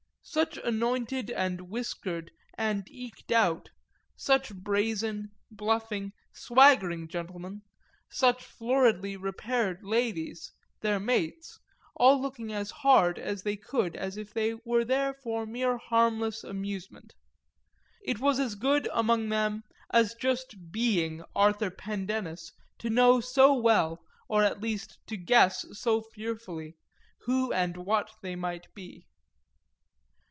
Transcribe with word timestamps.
Such 0.23 0.57
anointed 0.57 1.29
and 1.31 1.61
whiskered 1.61 2.31
and 2.53 2.87
eked 2.89 3.31
out, 3.33 3.71
such 4.15 4.53
brazen, 4.53 5.31
bluffing, 5.49 6.13
swaggering 6.31 7.07
gentlemen, 7.07 7.63
such 8.07 8.43
floridly 8.45 9.17
repaired 9.17 9.83
ladies, 9.83 10.53
their 10.79 10.99
mates, 10.99 11.59
all 11.95 12.21
looking 12.21 12.53
as 12.53 12.69
hard 12.71 13.17
as 13.19 13.41
they 13.41 13.57
could 13.57 13.95
as 13.97 14.15
if 14.15 14.31
they 14.31 14.53
were 14.63 14.85
there 14.85 15.13
for 15.15 15.45
mere 15.47 15.77
harmless 15.77 16.43
amusement 16.45 17.13
it 18.03 18.19
was 18.19 18.39
as 18.39 18.53
good, 18.55 18.87
among 18.93 19.29
them, 19.29 19.63
as 19.89 20.13
just 20.13 20.71
being 20.71 21.23
Arthur 21.35 21.71
Pendennis 21.71 22.53
to 22.77 22.89
know 22.91 23.19
so 23.19 23.53
well, 23.55 24.05
or 24.29 24.43
at 24.43 24.61
least 24.61 24.99
to 25.07 25.17
guess 25.17 25.65
so 25.77 25.99
fearfully, 25.99 26.77
who 27.25 27.51
and 27.51 27.75
what 27.75 28.11
they 28.21 28.35
might 28.37 28.73
be. 28.75 29.07